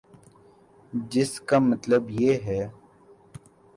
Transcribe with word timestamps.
جس 1.11 1.39
کا 1.41 1.59
مطلب 1.59 2.09
یہ 2.09 2.33
ہے۔ 2.45 2.61